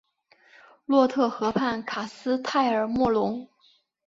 [0.87, 3.47] 洛特河畔卡斯泰尔莫龙。